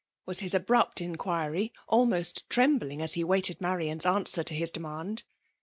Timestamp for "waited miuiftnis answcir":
3.23-4.43